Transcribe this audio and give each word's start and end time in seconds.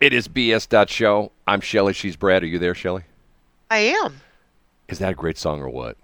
It 0.00 0.12
is 0.12 0.28
BS. 0.28 0.88
Show. 0.88 1.32
I'm 1.46 1.60
Shelly. 1.60 1.92
She's 1.92 2.14
Brad. 2.14 2.42
Are 2.44 2.46
you 2.46 2.58
there, 2.58 2.74
Shelly? 2.74 3.02
I 3.70 3.78
am. 3.78 4.20
Is 4.88 5.00
that 5.00 5.12
a 5.12 5.14
great 5.14 5.36
song 5.36 5.60
or 5.60 5.68
what? 5.68 5.96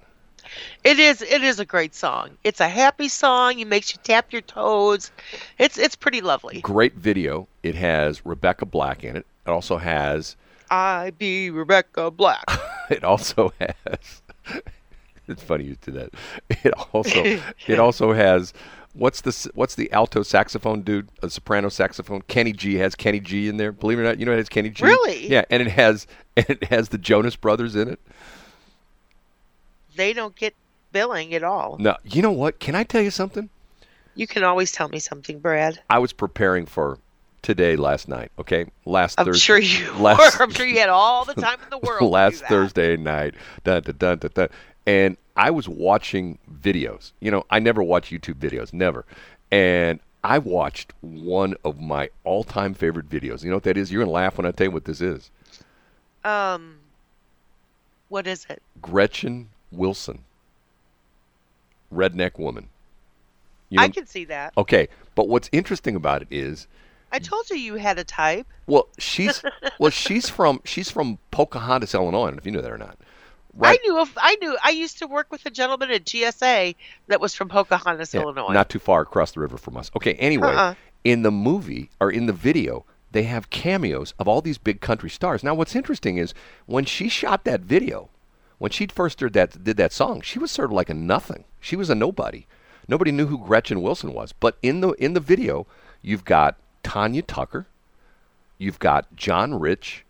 It 0.82 0.98
is. 0.98 1.22
It 1.22 1.42
is 1.42 1.60
a 1.60 1.64
great 1.64 1.94
song. 1.94 2.30
It's 2.42 2.60
a 2.60 2.68
happy 2.68 3.08
song. 3.08 3.60
It 3.60 3.68
makes 3.68 3.94
you 3.94 4.00
tap 4.02 4.32
your 4.32 4.42
toes. 4.42 5.12
It's 5.58 5.78
it's 5.78 5.94
pretty 5.94 6.20
lovely. 6.20 6.60
Great 6.60 6.94
video. 6.94 7.46
It 7.62 7.76
has 7.76 8.26
Rebecca 8.26 8.66
Black 8.66 9.04
in 9.04 9.16
it. 9.16 9.26
It 9.46 9.50
also 9.50 9.78
has. 9.78 10.36
I 10.70 11.12
be 11.16 11.50
Rebecca 11.50 12.10
Black. 12.10 12.44
it 12.90 13.04
also 13.04 13.52
has. 13.60 14.22
it's 15.28 15.42
funny 15.42 15.64
you 15.64 15.76
did 15.80 15.94
that. 15.94 16.10
It 16.64 16.74
also 16.92 17.40
it 17.66 17.78
also 17.78 18.12
has 18.12 18.52
what's 18.94 19.20
the 19.20 19.50
what's 19.54 19.74
the 19.74 19.92
alto 19.92 20.22
saxophone 20.22 20.82
dude? 20.82 21.08
A 21.22 21.28
soprano 21.28 21.68
saxophone. 21.68 22.22
Kenny 22.22 22.52
G 22.52 22.76
has 22.76 22.94
Kenny 22.94 23.20
G 23.20 23.48
in 23.48 23.56
there. 23.56 23.72
Believe 23.72 23.98
it 23.98 24.02
or 24.02 24.04
not, 24.04 24.18
you 24.18 24.26
know 24.26 24.32
it 24.32 24.38
has 24.38 24.48
Kenny 24.48 24.70
G. 24.70 24.84
Really? 24.84 25.28
Yeah, 25.28 25.44
and 25.50 25.62
it 25.62 25.70
has 25.70 26.06
and 26.36 26.48
it 26.48 26.64
has 26.64 26.88
the 26.88 26.98
Jonas 26.98 27.36
Brothers 27.36 27.76
in 27.76 27.88
it. 27.88 28.00
They 29.96 30.12
don't 30.12 30.34
get 30.34 30.54
billing 30.92 31.34
at 31.34 31.44
all. 31.44 31.76
No, 31.78 31.96
you 32.04 32.22
know 32.22 32.32
what? 32.32 32.58
Can 32.58 32.74
I 32.74 32.84
tell 32.84 33.02
you 33.02 33.10
something? 33.10 33.50
You 34.16 34.26
can 34.26 34.44
always 34.44 34.72
tell 34.72 34.88
me 34.88 34.98
something, 35.00 35.40
Brad. 35.40 35.80
I 35.90 35.98
was 35.98 36.12
preparing 36.12 36.66
for 36.66 36.98
today 37.42 37.76
last 37.76 38.08
night. 38.08 38.30
Okay, 38.38 38.66
last 38.84 39.18
I'm 39.18 39.26
Thursday. 39.26 39.40
sure 39.40 39.58
you 39.58 39.92
last, 39.98 40.38
were. 40.38 40.44
I'm 40.44 40.50
sure 40.50 40.66
you 40.66 40.78
had 40.78 40.88
all 40.88 41.24
the 41.24 41.34
time 41.34 41.58
in 41.62 41.70
the 41.70 41.78
world. 41.78 42.10
last 42.10 42.44
Thursday 42.44 42.96
night. 42.96 43.34
Dun, 43.64 43.82
dun, 43.82 43.96
dun, 43.98 44.18
dun, 44.18 44.30
dun. 44.34 44.48
And 44.86 45.16
I 45.36 45.50
was 45.50 45.68
watching 45.68 46.38
videos. 46.52 47.12
You 47.20 47.30
know, 47.30 47.44
I 47.50 47.58
never 47.58 47.82
watch 47.82 48.10
YouTube 48.10 48.34
videos, 48.34 48.72
never. 48.72 49.04
And 49.50 50.00
I 50.22 50.38
watched 50.38 50.92
one 51.00 51.54
of 51.64 51.80
my 51.80 52.10
all-time 52.24 52.74
favorite 52.74 53.08
videos. 53.08 53.42
You 53.42 53.50
know 53.50 53.56
what 53.56 53.64
that 53.64 53.76
is? 53.76 53.92
You're 53.92 54.02
gonna 54.02 54.12
laugh 54.12 54.38
when 54.38 54.46
I 54.46 54.52
tell 54.52 54.68
you 54.68 54.70
what 54.70 54.84
this 54.84 55.00
is. 55.00 55.30
Um, 56.24 56.78
what 58.08 58.26
is 58.26 58.46
it? 58.48 58.62
Gretchen 58.80 59.50
Wilson, 59.70 60.20
redneck 61.92 62.38
woman. 62.38 62.68
You 63.68 63.78
know, 63.78 63.84
I 63.84 63.88
can 63.88 64.06
see 64.06 64.24
that. 64.26 64.52
okay, 64.56 64.88
but 65.14 65.28
what's 65.28 65.50
interesting 65.52 65.96
about 65.96 66.22
it 66.22 66.28
is, 66.30 66.68
I 67.12 67.18
told 67.18 67.50
you 67.50 67.56
you 67.56 67.74
had 67.74 67.98
a 67.98 68.04
type. 68.04 68.46
well, 68.66 68.88
she's 68.98 69.42
well, 69.78 69.90
she's 69.90 70.28
from 70.30 70.60
she's 70.64 70.90
from 70.90 71.18
Pocahontas, 71.32 71.94
Illinois. 71.94 72.22
I 72.22 72.26
don't 72.26 72.36
know 72.36 72.38
if 72.38 72.46
you 72.46 72.52
knew 72.52 72.62
that 72.62 72.70
or 72.70 72.78
not. 72.78 72.96
I 73.60 73.78
knew. 73.84 74.00
If, 74.00 74.12
I 74.16 74.36
knew. 74.36 74.56
I 74.62 74.70
used 74.70 74.98
to 74.98 75.06
work 75.06 75.30
with 75.30 75.44
a 75.46 75.50
gentleman 75.50 75.90
at 75.90 76.04
GSA 76.04 76.74
that 77.08 77.20
was 77.20 77.34
from 77.34 77.48
Pocahontas, 77.48 78.12
Yeah, 78.14 78.22
Illinois. 78.22 78.52
Not 78.52 78.68
too 78.68 78.78
far 78.78 79.02
across 79.02 79.32
the 79.32 79.40
river 79.40 79.56
from 79.56 79.76
us. 79.76 79.90
Okay, 79.96 80.14
anyway, 80.14 80.48
Uh-uh. 80.48 80.74
in 81.04 81.22
the 81.22 81.30
movie 81.30 81.90
or 82.00 82.10
in 82.10 82.26
the 82.26 82.32
video, 82.32 82.84
they 83.12 83.22
have 83.24 83.50
cameos 83.50 84.12
of 84.18 84.26
all 84.26 84.40
these 84.40 84.58
big 84.58 84.80
country 84.80 85.08
stars. 85.10 85.44
Now, 85.44 85.54
what's 85.54 85.76
interesting 85.76 86.16
is 86.16 86.34
when 86.66 86.84
she 86.84 87.08
shot 87.08 87.44
that 87.44 87.60
video, 87.60 88.08
when 88.58 88.70
she 88.72 88.86
first 88.86 89.18
did 89.18 89.32
that 89.34 89.62
did 89.62 89.76
that 89.76 89.92
song, 89.92 90.20
she 90.20 90.38
was 90.38 90.50
sort 90.50 90.66
of 90.66 90.72
like 90.72 90.90
a 90.90 90.94
nothing. 90.94 91.44
She 91.60 91.76
was 91.76 91.90
a 91.90 91.94
nobody. 91.94 92.46
Nobody 92.88 93.12
knew 93.12 93.26
who 93.26 93.38
Gretchen 93.38 93.80
Wilson 93.82 94.12
was. 94.12 94.32
But 94.32 94.58
in 94.62 94.80
the 94.80 94.90
in 94.92 95.14
the 95.14 95.20
video, 95.20 95.66
you've 96.02 96.24
got 96.24 96.56
Tanya 96.82 97.22
Tucker, 97.22 97.66
you've 98.58 98.78
got 98.78 99.14
John 99.16 99.58
Rich, 99.58 100.04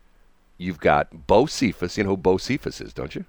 you've 0.59 0.81
got 0.81 1.27
Bocephus. 1.29 1.97
You 1.99 2.05
know 2.05 2.11
who 2.11 2.17
Bocephus 2.17 2.81
is, 2.81 2.93
don't 2.95 3.15
you? 3.15 3.25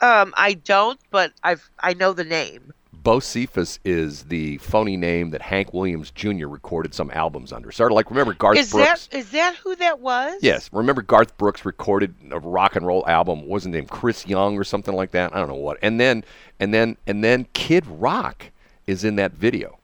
Um, 0.00 0.34
I 0.36 0.54
don't, 0.54 0.98
but 1.10 1.32
I've 1.42 1.70
I 1.80 1.94
know 1.94 2.12
the 2.12 2.24
name. 2.24 2.72
Bocephus 3.04 3.78
is 3.84 4.24
the 4.24 4.56
phony 4.58 4.96
name 4.96 5.28
that 5.30 5.42
Hank 5.42 5.74
Williams 5.74 6.10
Jr. 6.10 6.46
recorded 6.46 6.94
some 6.94 7.10
albums 7.10 7.52
under. 7.52 7.70
Sort 7.70 7.92
of 7.92 7.96
like 7.96 8.08
remember 8.10 8.32
Garth 8.32 8.56
Is 8.56 8.70
Brooks? 8.72 9.08
that 9.08 9.18
is 9.18 9.30
that 9.30 9.56
who 9.56 9.76
that 9.76 10.00
was? 10.00 10.38
Yes, 10.40 10.70
remember 10.72 11.02
Garth 11.02 11.36
Brooks 11.36 11.66
recorded 11.66 12.14
a 12.30 12.40
rock 12.40 12.76
and 12.76 12.86
roll 12.86 13.06
album. 13.06 13.46
wasn't 13.46 13.74
named 13.74 13.90
Chris 13.90 14.26
Young 14.26 14.56
or 14.58 14.64
something 14.64 14.94
like 14.94 15.10
that? 15.10 15.34
I 15.34 15.38
don't 15.38 15.48
know 15.48 15.54
what. 15.54 15.78
And 15.82 16.00
then 16.00 16.24
and 16.58 16.72
then 16.72 16.96
and 17.06 17.22
then 17.22 17.46
Kid 17.52 17.86
Rock 17.86 18.50
is 18.86 19.04
in 19.04 19.16
that 19.16 19.32
video. 19.32 19.78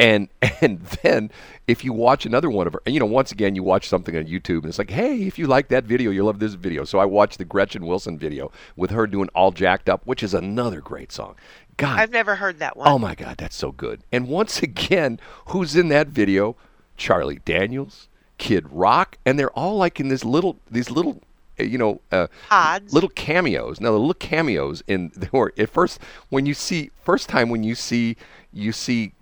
And 0.00 0.28
and 0.62 0.80
then 1.02 1.30
if 1.68 1.84
you 1.84 1.92
watch 1.92 2.24
another 2.24 2.48
one 2.50 2.66
of 2.66 2.72
her, 2.72 2.82
and 2.86 2.94
you 2.94 3.00
know, 3.00 3.06
once 3.06 3.30
again 3.30 3.54
you 3.54 3.62
watch 3.62 3.86
something 3.86 4.16
on 4.16 4.24
YouTube 4.24 4.60
and 4.60 4.66
it's 4.66 4.78
like, 4.78 4.90
hey, 4.90 5.22
if 5.26 5.38
you 5.38 5.46
like 5.46 5.68
that 5.68 5.84
video, 5.84 6.10
you'll 6.10 6.26
love 6.26 6.38
this 6.38 6.54
video. 6.54 6.84
So 6.84 6.98
I 6.98 7.04
watched 7.04 7.38
the 7.38 7.44
Gretchen 7.44 7.86
Wilson 7.86 8.18
video 8.18 8.50
with 8.76 8.90
her 8.90 9.06
doing 9.06 9.28
All 9.34 9.52
Jacked 9.52 9.88
Up, 9.90 10.06
which 10.06 10.22
is 10.22 10.32
another 10.32 10.80
great 10.80 11.12
song. 11.12 11.36
God, 11.76 11.98
I've 11.98 12.10
never 12.10 12.36
heard 12.36 12.58
that 12.60 12.76
one. 12.76 12.88
Oh 12.88 12.98
my 12.98 13.14
God, 13.14 13.36
that's 13.36 13.56
so 13.56 13.72
good. 13.72 14.02
And 14.10 14.26
once 14.26 14.62
again, 14.62 15.20
who's 15.48 15.76
in 15.76 15.88
that 15.88 16.08
video? 16.08 16.56
Charlie 16.96 17.40
Daniels, 17.44 18.08
Kid 18.38 18.66
Rock, 18.70 19.16
and 19.24 19.38
they're 19.38 19.50
all 19.50 19.76
like 19.76 20.00
in 20.00 20.08
this 20.08 20.22
little, 20.22 20.58
these 20.70 20.90
little, 20.90 21.22
uh, 21.58 21.62
you 21.62 21.78
know, 21.78 22.00
uh, 22.12 22.26
Pods. 22.48 22.92
little 22.92 23.08
cameos. 23.10 23.80
Now 23.80 23.92
the 23.92 23.98
little 23.98 24.14
cameos 24.14 24.82
in 24.86 25.12
or 25.32 25.52
at 25.58 25.68
first 25.70 25.98
when 26.30 26.46
you 26.46 26.54
see 26.54 26.90
first 27.02 27.28
time 27.28 27.48
when 27.50 27.64
you 27.64 27.74
see 27.74 28.16
you 28.52 28.72
see 28.72 29.12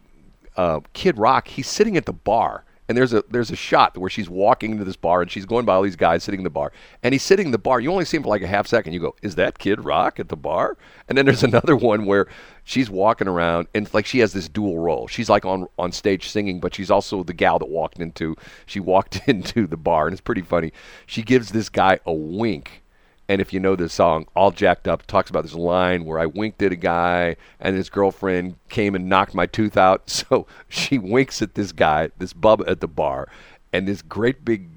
uh, 0.58 0.80
Kid 0.92 1.16
Rock, 1.16 1.48
he's 1.48 1.68
sitting 1.68 1.96
at 1.96 2.04
the 2.04 2.12
bar. 2.12 2.64
And 2.88 2.96
there's 2.96 3.12
a 3.12 3.22
there's 3.28 3.50
a 3.50 3.56
shot 3.56 3.98
where 3.98 4.08
she's 4.08 4.30
walking 4.30 4.72
into 4.72 4.82
this 4.82 4.96
bar 4.96 5.20
and 5.20 5.30
she's 5.30 5.44
going 5.44 5.66
by 5.66 5.74
all 5.74 5.82
these 5.82 5.94
guys 5.94 6.24
sitting 6.24 6.40
in 6.40 6.44
the 6.44 6.50
bar. 6.50 6.72
And 7.02 7.12
he's 7.12 7.22
sitting 7.22 7.46
in 7.46 7.52
the 7.52 7.58
bar. 7.58 7.80
You 7.80 7.92
only 7.92 8.06
see 8.06 8.16
him 8.16 8.22
for 8.22 8.30
like 8.30 8.40
a 8.40 8.46
half 8.46 8.66
second. 8.66 8.94
You 8.94 9.00
go, 9.00 9.14
is 9.20 9.34
that 9.34 9.58
Kid 9.58 9.84
Rock 9.84 10.18
at 10.18 10.30
the 10.30 10.38
bar? 10.38 10.78
And 11.06 11.16
then 11.16 11.26
there's 11.26 11.42
another 11.44 11.76
one 11.76 12.06
where 12.06 12.28
she's 12.64 12.88
walking 12.88 13.28
around 13.28 13.68
and 13.74 13.84
it's 13.84 13.92
like 13.92 14.06
she 14.06 14.20
has 14.20 14.32
this 14.32 14.48
dual 14.48 14.78
role. 14.78 15.06
She's 15.06 15.28
like 15.28 15.44
on 15.44 15.66
on 15.78 15.92
stage 15.92 16.30
singing, 16.30 16.60
but 16.60 16.74
she's 16.74 16.90
also 16.90 17.22
the 17.22 17.34
gal 17.34 17.58
that 17.58 17.68
walked 17.68 18.00
into 18.00 18.34
she 18.64 18.80
walked 18.80 19.20
into 19.28 19.66
the 19.66 19.76
bar 19.76 20.06
and 20.06 20.14
it's 20.14 20.22
pretty 20.22 20.42
funny. 20.42 20.72
She 21.04 21.22
gives 21.22 21.50
this 21.50 21.68
guy 21.68 22.00
a 22.06 22.12
wink 22.14 22.82
and 23.28 23.42
if 23.42 23.52
you 23.52 23.60
know 23.60 23.76
this 23.76 23.92
song, 23.92 24.26
All 24.34 24.50
Jacked 24.50 24.88
Up 24.88 25.06
talks 25.06 25.28
about 25.28 25.42
this 25.42 25.54
line 25.54 26.06
where 26.06 26.18
I 26.18 26.24
winked 26.24 26.62
at 26.62 26.72
a 26.72 26.76
guy 26.76 27.36
and 27.60 27.76
his 27.76 27.90
girlfriend 27.90 28.56
came 28.70 28.94
and 28.94 29.08
knocked 29.08 29.34
my 29.34 29.46
tooth 29.46 29.76
out. 29.76 30.02
So 30.28 30.46
she 30.68 30.98
winks 30.98 31.40
at 31.40 31.54
this 31.54 31.72
guy, 31.72 32.10
this 32.18 32.32
bub 32.32 32.62
at 32.66 32.80
the 32.80 32.88
bar, 32.88 33.28
and 33.72 33.86
this 33.86 34.02
great 34.02 34.44
big 34.44 34.68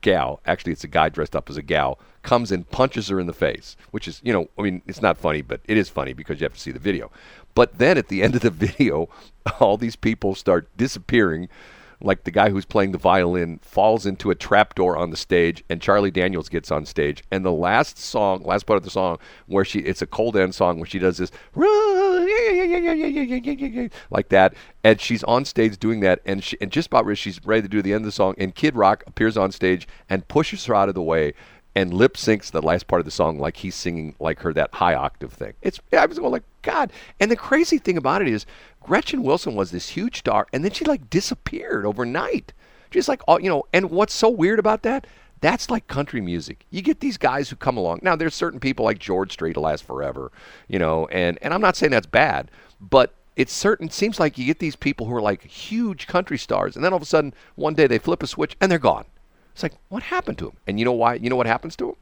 gal, 0.00 0.40
actually 0.46 0.72
it's 0.72 0.84
a 0.84 0.88
guy 0.88 1.08
dressed 1.08 1.36
up 1.36 1.50
as 1.50 1.56
a 1.56 1.62
gal, 1.62 1.98
comes 2.22 2.50
and 2.50 2.68
punches 2.70 3.08
her 3.08 3.20
in 3.20 3.26
the 3.26 3.32
face, 3.32 3.76
which 3.90 4.08
is, 4.08 4.20
you 4.24 4.32
know, 4.32 4.48
I 4.58 4.62
mean, 4.62 4.82
it's 4.86 5.02
not 5.02 5.18
funny, 5.18 5.42
but 5.42 5.60
it 5.66 5.76
is 5.76 5.88
funny 5.88 6.14
because 6.14 6.40
you 6.40 6.44
have 6.44 6.54
to 6.54 6.60
see 6.60 6.72
the 6.72 6.78
video. 6.78 7.10
But 7.54 7.78
then 7.78 7.98
at 7.98 8.08
the 8.08 8.22
end 8.22 8.34
of 8.34 8.40
the 8.40 8.50
video, 8.66 9.08
all 9.60 9.76
these 9.76 9.96
people 9.96 10.34
start 10.34 10.68
disappearing 10.76 11.48
like 12.00 12.24
the 12.24 12.30
guy 12.30 12.50
who's 12.50 12.64
playing 12.64 12.92
the 12.92 12.98
violin 12.98 13.58
falls 13.62 14.06
into 14.06 14.30
a 14.30 14.34
trapdoor 14.34 14.96
on 14.96 15.10
the 15.10 15.16
stage 15.16 15.64
and 15.68 15.80
Charlie 15.80 16.10
Daniels 16.10 16.48
gets 16.48 16.70
on 16.70 16.86
stage. 16.86 17.24
And 17.30 17.44
the 17.44 17.52
last 17.52 17.98
song 17.98 18.42
last 18.42 18.66
part 18.66 18.76
of 18.76 18.84
the 18.84 18.90
song 18.90 19.18
where 19.46 19.64
she 19.64 19.80
it's 19.80 20.02
a 20.02 20.06
cold 20.06 20.36
end 20.36 20.54
song 20.54 20.78
where 20.78 20.86
she 20.86 20.98
does 20.98 21.18
this 21.18 21.30
like 24.10 24.28
that. 24.28 24.54
And 24.84 25.00
she's 25.00 25.24
on 25.24 25.44
stage 25.44 25.78
doing 25.78 26.00
that. 26.00 26.20
And 26.24 26.42
she, 26.42 26.56
and 26.60 26.70
just 26.70 26.86
about 26.88 27.16
she's 27.16 27.44
ready 27.44 27.62
to 27.62 27.68
do 27.68 27.82
the 27.82 27.92
end 27.92 28.02
of 28.02 28.06
the 28.06 28.12
song. 28.12 28.34
And 28.38 28.54
Kid 28.54 28.76
Rock 28.76 29.02
appears 29.06 29.36
on 29.36 29.50
stage 29.52 29.88
and 30.08 30.26
pushes 30.28 30.64
her 30.66 30.74
out 30.74 30.88
of 30.88 30.94
the 30.94 31.02
way 31.02 31.34
and 31.78 31.94
lip 31.94 32.14
syncs 32.14 32.50
the 32.50 32.60
last 32.60 32.88
part 32.88 32.98
of 32.98 33.04
the 33.04 33.10
song 33.12 33.38
like 33.38 33.58
he's 33.58 33.76
singing 33.76 34.12
like 34.18 34.40
her 34.40 34.52
that 34.52 34.74
high 34.74 34.94
octave 34.94 35.32
thing. 35.32 35.54
It's 35.62 35.78
I 35.92 36.06
was 36.06 36.18
going 36.18 36.32
like 36.32 36.42
God. 36.62 36.92
And 37.20 37.30
the 37.30 37.36
crazy 37.36 37.78
thing 37.78 37.96
about 37.96 38.20
it 38.20 38.26
is 38.26 38.46
Gretchen 38.82 39.22
Wilson 39.22 39.54
was 39.54 39.70
this 39.70 39.90
huge 39.90 40.18
star 40.18 40.48
and 40.52 40.64
then 40.64 40.72
she 40.72 40.84
like 40.84 41.08
disappeared 41.08 41.86
overnight. 41.86 42.52
Just 42.90 43.08
like 43.08 43.22
all 43.28 43.40
you 43.40 43.48
know, 43.48 43.64
and 43.72 43.90
what's 43.90 44.12
so 44.12 44.28
weird 44.28 44.58
about 44.58 44.82
that? 44.82 45.06
That's 45.40 45.70
like 45.70 45.86
country 45.86 46.20
music. 46.20 46.66
You 46.70 46.82
get 46.82 46.98
these 46.98 47.16
guys 47.16 47.48
who 47.48 47.54
come 47.54 47.76
along. 47.76 48.00
Now 48.02 48.16
there's 48.16 48.34
certain 48.34 48.58
people 48.58 48.84
like 48.84 48.98
George 48.98 49.32
Strait 49.32 49.54
to 49.54 49.60
last 49.60 49.84
forever, 49.84 50.32
you 50.66 50.80
know, 50.80 51.06
and 51.06 51.38
and 51.42 51.54
I'm 51.54 51.60
not 51.60 51.76
saying 51.76 51.92
that's 51.92 52.06
bad, 52.06 52.50
but 52.80 53.14
it's 53.36 53.52
certain 53.52 53.88
seems 53.88 54.18
like 54.18 54.36
you 54.36 54.46
get 54.46 54.58
these 54.58 54.74
people 54.74 55.06
who 55.06 55.14
are 55.14 55.22
like 55.22 55.44
huge 55.44 56.08
country 56.08 56.38
stars 56.38 56.74
and 56.74 56.84
then 56.84 56.92
all 56.92 56.96
of 56.96 57.02
a 57.02 57.06
sudden 57.06 57.32
one 57.54 57.74
day 57.74 57.86
they 57.86 57.98
flip 57.98 58.20
a 58.24 58.26
switch 58.26 58.56
and 58.60 58.68
they're 58.68 58.80
gone. 58.80 59.04
It's 59.58 59.64
like, 59.64 59.74
what 59.88 60.04
happened 60.04 60.38
to 60.38 60.44
them? 60.44 60.56
And 60.68 60.78
you 60.78 60.84
know 60.84 60.92
why? 60.92 61.14
You 61.14 61.28
know 61.28 61.34
what 61.34 61.48
happens 61.48 61.74
to 61.74 61.86
them? 61.86 61.96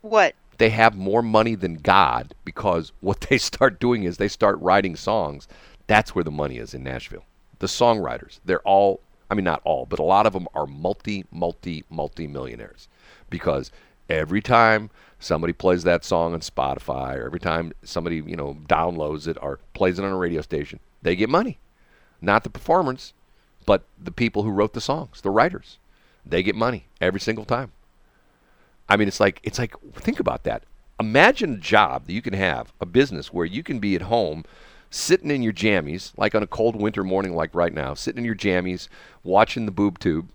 What? 0.00 0.36
They 0.58 0.70
have 0.70 0.94
more 0.94 1.22
money 1.22 1.56
than 1.56 1.74
God 1.74 2.34
because 2.44 2.92
what 3.00 3.22
they 3.22 3.36
start 3.36 3.80
doing 3.80 4.04
is 4.04 4.16
they 4.16 4.28
start 4.28 4.60
writing 4.60 4.94
songs. 4.94 5.48
That's 5.88 6.14
where 6.14 6.22
the 6.22 6.30
money 6.30 6.58
is 6.58 6.72
in 6.72 6.84
Nashville. 6.84 7.24
The 7.58 7.66
songwriters, 7.66 8.38
they're 8.44 8.60
all, 8.60 9.00
I 9.28 9.34
mean, 9.34 9.42
not 9.42 9.60
all, 9.64 9.86
but 9.86 9.98
a 9.98 10.04
lot 10.04 10.24
of 10.24 10.34
them 10.34 10.46
are 10.54 10.68
multi, 10.68 11.24
multi, 11.32 11.82
multi 11.90 12.28
millionaires 12.28 12.86
because 13.28 13.72
every 14.08 14.40
time 14.40 14.90
somebody 15.18 15.52
plays 15.52 15.82
that 15.82 16.04
song 16.04 16.32
on 16.32 16.38
Spotify 16.38 17.16
or 17.16 17.26
every 17.26 17.40
time 17.40 17.72
somebody, 17.82 18.22
you 18.24 18.36
know, 18.36 18.56
downloads 18.68 19.26
it 19.26 19.36
or 19.42 19.58
plays 19.74 19.98
it 19.98 20.04
on 20.04 20.12
a 20.12 20.16
radio 20.16 20.42
station, 20.42 20.78
they 21.02 21.16
get 21.16 21.28
money. 21.28 21.58
Not 22.20 22.44
the 22.44 22.50
performers, 22.50 23.14
but 23.66 23.82
the 24.00 24.12
people 24.12 24.44
who 24.44 24.50
wrote 24.52 24.74
the 24.74 24.80
songs, 24.80 25.22
the 25.22 25.30
writers. 25.30 25.78
They 26.28 26.42
get 26.42 26.54
money 26.54 26.86
every 27.00 27.20
single 27.20 27.44
time. 27.44 27.72
I 28.88 28.96
mean, 28.96 29.08
it's 29.08 29.20
like 29.20 29.40
it's 29.42 29.58
like 29.58 29.74
think 29.94 30.20
about 30.20 30.44
that. 30.44 30.64
Imagine 31.00 31.54
a 31.54 31.58
job 31.58 32.06
that 32.06 32.12
you 32.12 32.22
can 32.22 32.34
have, 32.34 32.72
a 32.80 32.86
business 32.86 33.32
where 33.32 33.46
you 33.46 33.62
can 33.62 33.78
be 33.78 33.94
at 33.94 34.02
home, 34.02 34.44
sitting 34.90 35.30
in 35.30 35.42
your 35.42 35.52
jammies, 35.52 36.12
like 36.16 36.34
on 36.34 36.42
a 36.42 36.46
cold 36.46 36.74
winter 36.74 37.04
morning, 37.04 37.34
like 37.34 37.54
right 37.54 37.72
now, 37.72 37.94
sitting 37.94 38.18
in 38.18 38.24
your 38.24 38.34
jammies, 38.34 38.88
watching 39.22 39.64
the 39.64 39.70
boob 39.70 39.98
tube, 40.00 40.28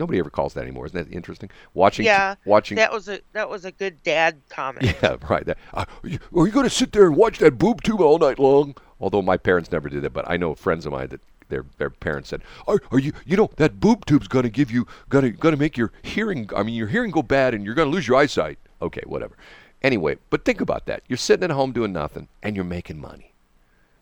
Nobody 0.00 0.18
ever 0.18 0.30
calls 0.30 0.54
that 0.54 0.62
anymore. 0.62 0.86
Isn't 0.86 1.08
that 1.10 1.14
interesting? 1.14 1.50
Watching, 1.74 2.06
Yeah, 2.06 2.36
watching. 2.46 2.76
That 2.76 2.90
was 2.90 3.06
a 3.06 3.20
that 3.34 3.50
was 3.50 3.66
a 3.66 3.70
good 3.70 4.02
dad 4.02 4.40
comment. 4.48 4.96
yeah, 5.02 5.16
right. 5.28 5.44
That, 5.44 5.58
uh, 5.74 5.84
are 6.02 6.08
you, 6.08 6.18
are 6.34 6.46
you 6.46 6.52
going 6.52 6.64
to 6.64 6.74
sit 6.74 6.92
there 6.92 7.06
and 7.06 7.16
watch 7.16 7.38
that 7.40 7.58
boob 7.58 7.82
tube 7.82 8.00
all 8.00 8.18
night 8.18 8.38
long? 8.38 8.74
Although 8.98 9.20
my 9.20 9.36
parents 9.36 9.70
never 9.70 9.90
did 9.90 10.00
that, 10.02 10.14
but 10.14 10.24
I 10.28 10.38
know 10.38 10.54
friends 10.54 10.86
of 10.86 10.92
mine 10.92 11.08
that 11.08 11.20
their 11.50 11.66
their 11.78 11.90
parents 11.90 12.30
said, 12.30 12.42
"Are, 12.66 12.80
are 12.90 12.98
you 12.98 13.12
you 13.26 13.36
know 13.36 13.50
that 13.56 13.80
boob 13.80 14.06
tube's 14.06 14.28
going 14.28 14.44
to 14.44 14.50
give 14.50 14.70
you 14.70 14.86
going 15.08 15.24
to 15.24 15.30
going 15.30 15.54
to 15.54 15.60
make 15.60 15.76
your 15.76 15.92
hearing 16.02 16.48
I 16.56 16.62
mean 16.62 16.74
your 16.74 16.88
hearing 16.88 17.10
go 17.10 17.22
bad 17.22 17.54
and 17.54 17.64
you're 17.64 17.74
going 17.74 17.88
to 17.88 17.94
lose 17.94 18.08
your 18.08 18.16
eyesight." 18.16 18.58
Okay, 18.80 19.02
whatever. 19.04 19.36
Anyway, 19.82 20.16
but 20.28 20.44
think 20.44 20.60
about 20.60 20.86
that. 20.86 21.02
You're 21.08 21.16
sitting 21.16 21.44
at 21.44 21.50
home 21.50 21.72
doing 21.72 21.92
nothing 21.92 22.28
and 22.42 22.54
you're 22.54 22.64
making 22.64 23.00
money. 23.00 23.32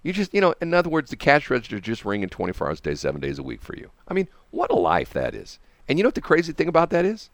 You 0.02 0.12
just, 0.12 0.32
you 0.32 0.40
know, 0.40 0.54
in 0.60 0.74
other 0.74 0.88
words, 0.88 1.10
the 1.10 1.16
cash 1.16 1.50
register 1.50 1.80
just 1.80 2.04
ringing 2.04 2.28
24 2.28 2.68
hours 2.68 2.78
a 2.78 2.82
day, 2.82 2.94
seven 2.94 3.20
days 3.20 3.38
a 3.38 3.42
week 3.42 3.62
for 3.62 3.76
you. 3.76 3.90
I 4.06 4.14
mean, 4.14 4.28
what 4.50 4.70
a 4.70 4.76
life 4.76 5.12
that 5.12 5.34
is. 5.34 5.58
And 5.88 5.98
you 5.98 6.02
know 6.02 6.08
what 6.08 6.14
the 6.14 6.20
crazy 6.20 6.52
thing 6.52 6.68
about 6.68 6.90
that 6.90 7.04
is? 7.04 7.30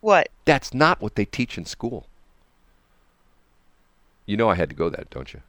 What? 0.00 0.28
That's 0.44 0.72
not 0.72 1.00
what 1.00 1.14
they 1.14 1.24
teach 1.24 1.58
in 1.58 1.64
school. 1.64 2.06
You 4.26 4.36
know 4.36 4.48
I 4.48 4.54
had 4.54 4.68
to 4.70 4.76
go 4.76 4.90
that, 4.90 5.10
don't 5.10 5.32
you? 5.32 5.40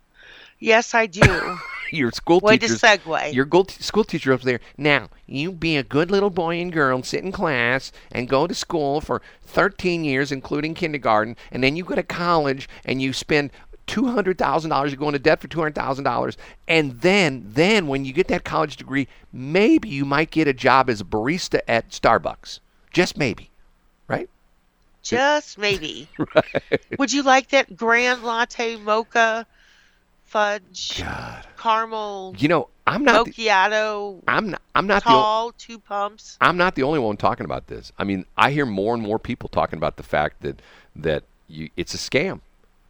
Yes, 0.60 0.94
I 0.94 1.06
do. 1.06 1.60
Your 1.91 2.12
school 2.12 2.39
Way 2.39 2.57
to 2.57 2.68
teachers, 2.68 2.81
segue. 2.81 3.33
your 3.33 3.47
school 3.80 4.03
teacher 4.03 4.33
up 4.33 4.41
there. 4.41 4.59
Now 4.77 5.09
you 5.25 5.51
be 5.51 5.77
a 5.77 5.83
good 5.83 6.12
little 6.12 6.30
boy 6.30 6.59
and 6.59 6.71
girl, 6.71 6.95
and 6.95 7.06
sit 7.06 7.24
in 7.24 7.31
class, 7.31 7.91
and 8.12 8.30
go 8.30 8.47
to 8.47 8.53
school 8.53 9.01
for 9.01 9.21
13 9.44 10.03
years, 10.03 10.31
including 10.31 10.74
kindergarten, 10.74 11.36
and 11.51 11.63
then 11.63 11.75
you 11.75 11.83
go 11.83 11.95
to 11.95 12.03
college 12.03 12.69
and 12.86 13.01
you 13.01 13.13
spend 13.13 13.51
two 13.88 14.06
hundred 14.06 14.38
thousand 14.38 14.69
dollars. 14.69 14.91
You 14.91 14.97
go 14.97 15.07
into 15.07 15.19
debt 15.19 15.41
for 15.41 15.47
two 15.47 15.59
hundred 15.59 15.75
thousand 15.75 16.03
dollars, 16.03 16.38
and 16.68 17.01
then, 17.01 17.44
then 17.47 17.88
when 17.88 18.06
you 18.06 18.13
get 18.13 18.27
that 18.27 18.44
college 18.44 18.77
degree, 18.77 19.07
maybe 19.33 19.89
you 19.89 20.06
might 20.06 20.30
get 20.31 20.47
a 20.47 20.53
job 20.53 20.89
as 20.89 21.01
a 21.01 21.06
barista 21.06 21.59
at 21.68 21.89
Starbucks. 21.89 22.59
Just 22.91 23.18
maybe, 23.18 23.50
right? 24.07 24.30
Just 25.01 25.57
maybe. 25.57 26.07
right. 26.36 26.81
Would 27.00 27.12
you 27.12 27.24
like 27.24 27.50
that 27.50 27.75
grand 27.75 28.24
latte 28.24 28.75
mocha 28.75 29.47
fudge 30.29 30.99
God, 30.99 31.45
caramel 31.57 32.35
you 32.37 32.47
know 32.47 32.69
I'm 32.89 33.03
not. 33.03 33.25
The, 33.25 33.31
macchiato 33.31 34.23
I'm 34.27 34.49
not. 34.49 34.61
I'm 34.73 34.87
not 34.87 35.03
the. 35.03 35.09
tall 35.09 35.51
two 35.51 35.77
pumps? 35.77 36.37
I'm 36.41 36.57
not 36.57 36.73
the 36.73 36.81
only 36.81 36.97
one 36.97 37.17
talking 37.17 37.45
about 37.45 37.67
this. 37.67 37.91
I 37.99 38.03
mean, 38.03 38.25
I 38.35 38.49
hear 38.49 38.65
more 38.65 38.95
and 38.95 39.03
more 39.03 39.19
people 39.19 39.47
talking 39.47 39.77
about 39.77 39.97
the 39.97 40.03
fact 40.03 40.41
that 40.41 40.59
that 40.95 41.23
you, 41.47 41.69
it's 41.77 41.93
a 41.93 41.97
scam, 41.97 42.41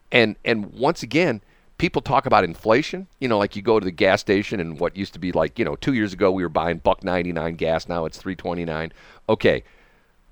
and 0.09 0.37
and 0.45 0.73
once 0.73 1.03
again, 1.03 1.41
people 1.77 2.01
talk 2.01 2.25
about 2.25 2.45
inflation. 2.45 3.07
You 3.19 3.27
know, 3.27 3.37
like 3.37 3.57
you 3.57 3.61
go 3.61 3.77
to 3.77 3.83
the 3.83 3.91
gas 3.91 4.21
station 4.21 4.61
and 4.61 4.79
what 4.79 4.95
used 4.95 5.11
to 5.13 5.19
be 5.19 5.33
like 5.33 5.59
you 5.59 5.65
know 5.65 5.75
two 5.75 5.93
years 5.93 6.13
ago 6.13 6.31
we 6.31 6.43
were 6.43 6.49
buying 6.49 6.77
buck 6.77 7.03
ninety 7.03 7.33
nine 7.33 7.55
gas, 7.55 7.89
now 7.89 8.05
it's 8.05 8.17
three 8.17 8.35
twenty 8.35 8.63
nine. 8.63 8.93
Okay, 9.27 9.63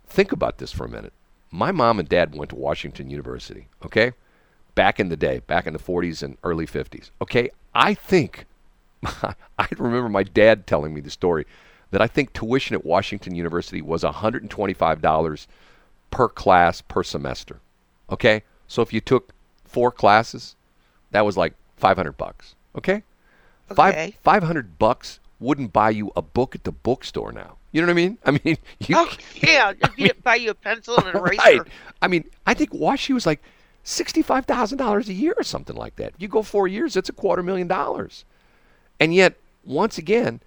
think 0.07 0.31
about 0.31 0.59
this 0.59 0.71
for 0.71 0.86
a 0.86 0.89
minute. 0.89 1.13
My 1.51 1.74
mom 1.74 2.00
and 2.00 2.07
dad 2.07 2.36
went 2.36 2.51
to 2.51 2.56
Washington 2.56 3.09
University. 3.09 3.68
Okay, 3.83 4.13
back 4.78 5.00
in 5.00 5.10
the 5.10 5.18
day, 5.18 5.40
back 5.48 5.66
in 5.66 5.74
the 5.74 5.80
40s 5.80 6.22
and 6.22 6.38
early 6.44 6.68
50s. 6.68 7.10
Okay, 7.20 7.50
I 7.74 7.96
think 7.96 8.46
I 9.04 9.68
remember 9.76 10.08
my 10.08 10.22
dad 10.22 10.68
telling 10.68 10.94
me 10.94 11.02
the 11.02 11.10
story 11.10 11.48
that 11.90 12.00
I 12.00 12.06
think 12.06 12.32
tuition 12.32 12.76
at 12.76 12.86
Washington 12.86 13.34
University 13.34 13.82
was 13.82 14.04
$125 14.04 15.48
per 16.12 16.30
class 16.30 16.82
per 16.82 17.02
semester. 17.02 17.60
Okay? 18.12 18.44
So 18.68 18.84
if 18.84 18.94
you 18.94 19.02
took 19.02 19.34
four 19.66 19.92
classes, 19.92 20.56
that 21.10 21.26
was 21.26 21.38
like 21.38 21.56
500 21.78 22.12
bucks. 22.12 22.54
Okay? 22.78 23.02
Okay. 23.72 23.76
Five, 23.76 24.14
500 24.22 24.78
bucks 24.78 25.20
wouldn't 25.40 25.74
buy 25.74 25.90
you 25.90 26.12
a 26.16 26.22
book 26.22 26.54
at 26.54 26.66
the 26.66 26.72
bookstore 26.72 27.32
now. 27.32 27.58
You 27.72 27.82
know 27.82 27.88
what 27.88 27.94
I 27.94 27.96
mean? 27.96 28.18
I 28.26 28.32
mean, 28.32 28.58
you 28.88 28.96
Oh 28.96 29.10
yeah, 29.42 29.74
if 29.82 29.98
you 29.98 30.12
buy 30.24 30.36
you 30.36 30.52
a 30.52 30.56
pencil 30.56 30.98
and 30.98 31.08
an 31.08 31.18
eraser. 31.18 31.42
Right. 31.42 31.62
I 32.00 32.08
mean, 32.08 32.26
I 32.46 32.54
think 32.54 32.74
Wash 32.76 33.10
U 33.10 33.16
was 33.16 33.26
like 33.26 33.42
sixty-five 33.88 34.45
thousand 34.45 34.78
dollars 34.78 35.07
a 35.07 35.13
year 35.13 35.34
or 35.38 35.44
something 35.44 35.75
like 35.75 35.95
that. 35.95 36.13
You 36.18 36.28
go 36.28 36.44
four 36.44 36.68
years, 36.68 36.95
it's 36.95 37.10
a 37.10 37.13
quarter 37.13 37.42
million 37.42 37.68
dollars. 37.68 38.25
And 39.00 39.13
yet, 39.13 39.36
once 39.63 39.98
again, 39.98 40.42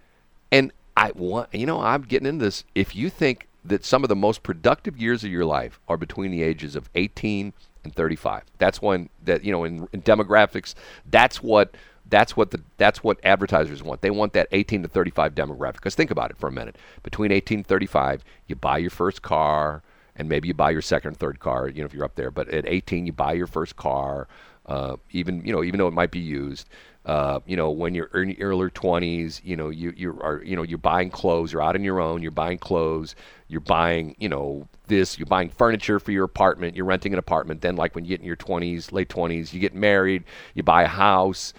and 0.52 0.72
I 0.96 1.12
want 1.12 1.54
you 1.54 1.66
know, 1.66 1.80
I'm 1.80 2.02
getting 2.02 2.28
into 2.28 2.44
this. 2.44 2.64
If 2.74 2.94
you 2.94 3.08
think 3.08 3.48
that 3.64 3.84
some 3.84 4.02
of 4.04 4.08
the 4.08 4.16
most 4.16 4.42
productive 4.42 4.98
years 4.98 5.24
of 5.24 5.30
your 5.30 5.44
life 5.44 5.80
are 5.88 5.96
between 5.96 6.30
the 6.30 6.42
ages 6.42 6.76
of 6.76 6.88
18 6.94 7.52
and 7.84 7.94
35, 7.94 8.42
that's 8.58 8.82
when 8.82 9.08
that 9.24 9.42
you 9.42 9.52
know 9.52 9.64
in, 9.64 9.88
in 9.92 10.02
demographics, 10.02 10.74
that's 11.06 11.42
what 11.42 11.74
that's 12.10 12.36
what 12.36 12.50
the 12.50 12.60
that's 12.76 13.02
what 13.02 13.18
advertisers 13.24 13.82
want. 13.82 14.02
They 14.02 14.10
want 14.10 14.34
that 14.34 14.48
18 14.52 14.82
to 14.82 14.88
35 14.88 15.34
demographic. 15.34 15.74
Because 15.74 15.94
think 15.94 16.10
about 16.10 16.30
it 16.30 16.36
for 16.36 16.48
a 16.48 16.52
minute. 16.52 16.76
Between 17.02 17.32
18 17.32 17.60
and 17.60 17.66
35, 17.66 18.22
you 18.48 18.56
buy 18.56 18.78
your 18.78 18.90
first 18.90 19.22
car, 19.22 19.82
and 20.16 20.28
maybe 20.28 20.48
you 20.48 20.54
buy 20.54 20.70
your 20.70 20.82
second, 20.82 21.16
third 21.16 21.40
car. 21.40 21.68
You 21.68 21.80
know, 21.80 21.86
if 21.86 21.94
you're 21.94 22.04
up 22.04 22.14
there. 22.14 22.30
But 22.30 22.48
at 22.48 22.66
18, 22.66 23.06
you 23.06 23.12
buy 23.12 23.32
your 23.32 23.46
first 23.46 23.76
car. 23.76 24.28
Uh, 24.66 24.96
even 25.10 25.44
you 25.44 25.52
know, 25.52 25.64
even 25.64 25.78
though 25.78 25.88
it 25.88 25.94
might 25.94 26.10
be 26.10 26.20
used. 26.20 26.68
Uh, 27.06 27.40
you 27.46 27.56
know, 27.56 27.70
when 27.70 27.94
you're 27.94 28.10
in 28.14 28.30
your 28.30 28.50
early 28.50 28.68
20s, 28.68 29.40
you 29.42 29.56
know, 29.56 29.70
you 29.70 29.92
you 29.96 30.18
are 30.20 30.42
you 30.44 30.54
know 30.54 30.62
you're 30.62 30.78
buying 30.78 31.10
clothes. 31.10 31.52
You're 31.52 31.62
out 31.62 31.74
on 31.74 31.82
your 31.82 31.98
own. 31.98 32.22
You're 32.22 32.30
buying 32.30 32.58
clothes. 32.58 33.14
You're 33.48 33.62
buying 33.62 34.14
you 34.18 34.28
know 34.28 34.68
this. 34.86 35.18
You're 35.18 35.26
buying 35.26 35.48
furniture 35.48 35.98
for 35.98 36.12
your 36.12 36.24
apartment. 36.24 36.76
You're 36.76 36.84
renting 36.84 37.14
an 37.14 37.18
apartment. 37.18 37.62
Then, 37.62 37.76
like 37.76 37.94
when 37.94 38.04
you 38.04 38.10
get 38.10 38.20
in 38.20 38.26
your 38.26 38.36
20s, 38.36 38.92
late 38.92 39.08
20s, 39.08 39.52
you 39.52 39.60
get 39.60 39.74
married. 39.74 40.24
You 40.54 40.62
buy 40.62 40.82
a 40.82 40.88
house 40.88 41.54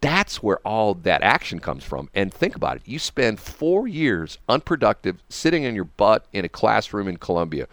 that's 0.00 0.42
where 0.42 0.58
all 0.58 0.94
that 0.94 1.22
action 1.22 1.58
comes 1.60 1.84
from. 1.84 2.08
And 2.14 2.32
think 2.32 2.56
about 2.56 2.76
it. 2.76 2.82
You 2.86 2.98
spend 2.98 3.38
four 3.38 3.86
years 3.86 4.38
unproductive 4.48 5.22
sitting 5.28 5.64
in 5.64 5.74
your 5.74 5.84
butt 5.84 6.24
in 6.32 6.44
a 6.44 6.48
classroom 6.48 7.06
in 7.08 7.18
Columbia, 7.18 7.66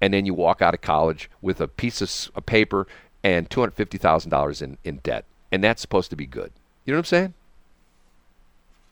and 0.00 0.14
then 0.14 0.26
you 0.26 0.34
walk 0.34 0.62
out 0.62 0.74
of 0.74 0.80
college 0.80 1.28
with 1.40 1.60
a 1.60 1.68
piece 1.68 2.00
of 2.00 2.34
of 2.36 2.46
paper 2.46 2.86
and 3.24 3.48
$250,000 3.50 4.62
in, 4.62 4.78
in 4.84 4.96
debt. 4.98 5.24
And 5.52 5.62
that's 5.62 5.80
supposed 5.82 6.10
to 6.10 6.16
be 6.16 6.26
good. 6.26 6.50
You 6.84 6.92
know 6.92 6.98
what 6.98 7.00
I'm 7.00 7.04
saying? 7.06 7.34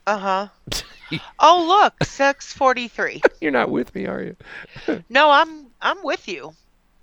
Uh 0.06 0.18
huh. 0.18 1.18
oh 1.38 1.66
look, 1.68 2.04
six 2.04 2.52
forty 2.52 2.88
three. 2.88 3.20
You're 3.40 3.50
not 3.52 3.70
with 3.70 3.94
me, 3.94 4.06
are 4.06 4.22
you? 4.22 4.36
No, 5.08 5.30
I'm 5.30 5.66
I'm 5.82 6.02
with 6.02 6.26
you, 6.28 6.54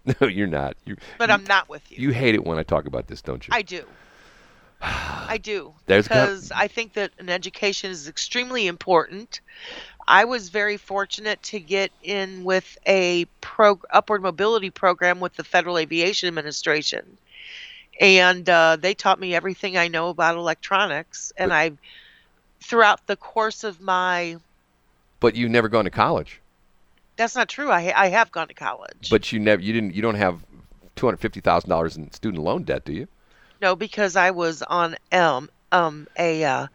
No, 0.06 0.28
you're 0.28 0.48
not. 0.48 0.76
You, 0.86 0.98
but 1.18 1.30
I'm 1.30 1.44
not 1.46 1.70
with 1.70 1.90
you. 1.92 1.98
you 2.00 2.12
hate 2.12 2.36
it 2.36 2.46
when 2.46 2.58
I 2.58 2.64
talk 2.64 2.86
about 2.86 3.08
this, 3.08 3.22
don't 3.22 3.46
you? 3.48 3.54
I 3.54 3.62
do. 3.62 3.86
I 4.82 5.38
do. 5.42 5.74
There's 5.86 6.08
got- 6.08 6.28
because 6.28 6.52
I 6.52 6.68
think 6.68 6.94
that 6.94 7.12
an 7.20 7.30
education 7.30 7.92
is 7.92 8.08
extremely 8.08 8.68
important. 8.68 9.42
I 10.08 10.24
was 10.26 10.50
very 10.50 10.78
fortunate 10.78 11.42
to 11.44 11.60
get 11.60 11.92
in 12.02 12.46
with 12.46 12.78
a 12.86 13.26
pro- 13.42 13.82
upward 13.92 14.22
mobility 14.22 14.70
program 14.70 15.20
with 15.20 15.36
the 15.36 15.44
Federal 15.44 15.78
Aviation 15.78 16.28
Administration. 16.28 17.18
And 18.00 18.48
uh, 18.48 18.78
they 18.80 18.94
taught 18.94 19.20
me 19.20 19.36
everything 19.36 19.76
I 19.76 19.90
know 19.90 20.10
about 20.10 20.38
electronics. 20.38 21.34
And 21.36 21.52
I, 21.52 21.72
throughout 22.62 23.06
the 23.08 23.18
course 23.18 23.64
of 23.66 23.82
my, 23.82 24.38
but 25.20 25.36
you've 25.36 25.52
never 25.52 25.68
gone 25.68 25.86
to 25.86 25.92
college. 25.92 26.40
that's 27.18 27.36
not 27.36 27.50
true. 27.50 27.70
I, 27.70 27.92
I 27.96 28.08
have 28.10 28.32
gone 28.32 28.48
to 28.48 28.54
college. 28.54 29.10
But 29.10 29.32
you 29.34 29.40
never, 29.40 29.62
you 29.62 29.74
didn't, 29.74 29.94
you 29.94 30.02
don't 30.02 30.16
have 30.16 30.42
$250,000 30.96 31.98
in 31.98 32.12
student 32.12 32.44
loan 32.44 32.64
debt, 32.64 32.86
do 32.86 32.94
you? 32.94 33.08
No, 33.62 33.76
because 33.76 34.16
I 34.16 34.32
was 34.32 34.62
on 34.62 34.96
um 35.12 35.50
um 35.72 36.08
a 36.18 36.44
uh, 36.44 36.68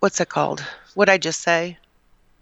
what's 0.00 0.20
it 0.20 0.28
called? 0.28 0.64
What 0.94 1.08
I 1.08 1.18
just 1.18 1.42
say? 1.42 1.78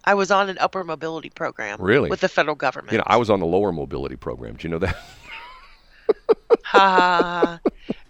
I 0.04 0.14
was 0.14 0.30
on 0.30 0.48
an 0.50 0.58
upper 0.58 0.84
mobility 0.84 1.30
program. 1.30 1.80
Really? 1.80 2.10
With 2.10 2.20
the 2.20 2.28
federal 2.28 2.56
government. 2.56 2.92
You 2.92 2.98
know, 2.98 3.04
I 3.06 3.16
was 3.16 3.30
on 3.30 3.40
the 3.40 3.46
lower 3.46 3.72
mobility 3.72 4.16
program. 4.16 4.56
Do 4.56 4.68
you 4.68 4.72
know 4.72 4.78
that? 4.80 4.96
ha, 6.62 6.88
ha, 6.90 7.20
ha. 7.22 7.60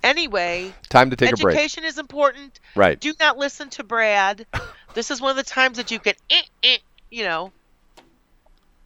Anyway, 0.02 0.72
Time 0.88 1.10
to 1.10 1.16
take 1.16 1.32
a 1.32 1.36
break. 1.36 1.54
education 1.56 1.84
is 1.84 1.98
important. 1.98 2.58
Right. 2.74 2.98
Do 3.00 3.14
not 3.20 3.38
listen 3.38 3.70
to 3.70 3.84
Brad. 3.84 4.44
this 4.94 5.10
is 5.10 5.20
one 5.20 5.30
of 5.30 5.36
the 5.36 5.44
times 5.44 5.76
that 5.76 5.90
you 5.90 5.98
can, 6.00 6.14
eh, 6.30 6.42
eh, 6.62 6.78
you 7.10 7.24
know, 7.24 7.52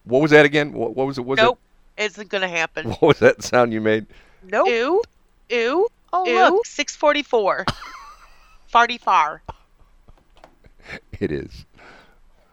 What 0.05 0.21
was 0.21 0.31
that 0.31 0.45
again? 0.45 0.71
What, 0.71 0.95
what 0.95 1.07
was 1.07 1.17
it? 1.17 1.25
Was 1.25 1.37
nope, 1.37 1.59
isn't 1.97 2.29
going 2.29 2.43
to 2.43 2.47
happen. 2.47 2.89
What 2.89 3.01
was 3.01 3.19
that 3.19 3.43
sound 3.43 3.73
you 3.73 3.81
made? 3.81 4.05
Nope. 4.43 4.67
Ew, 4.69 5.01
ew, 5.49 5.87
Oh, 6.11 6.25
ew. 6.25 6.33
look. 6.55 6.65
644. 6.65 7.65
Farty 8.73 8.99
far. 8.99 9.41
It 11.19 11.31
is. 11.31 11.65